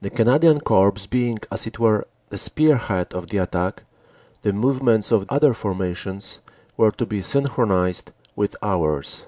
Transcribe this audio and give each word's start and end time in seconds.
"The 0.00 0.08
Canadian 0.08 0.60
Corps 0.60 0.94
being, 1.10 1.40
as 1.50 1.66
it 1.66 1.80
were, 1.80 2.06
the 2.28 2.38
spearhead 2.38 3.12
of 3.12 3.26
the 3.26 3.38
attack, 3.38 3.82
the 4.42 4.52
movements 4.52 5.10
of 5.10 5.26
other 5.28 5.52
formations 5.52 6.38
were 6.76 6.92
to 6.92 7.04
be 7.04 7.22
syn 7.22 7.46
chronized 7.48 8.12
with 8.36 8.54
ours." 8.62 9.26